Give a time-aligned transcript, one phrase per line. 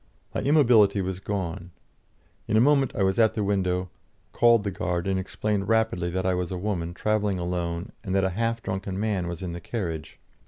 [0.33, 1.69] My immobility was gone.
[2.47, 3.91] In a moment I was at the window,
[4.31, 8.23] called the guard, and explained rapidly that I was a woman travelling alone, and that
[8.23, 10.17] a half drunken man was in the carriage.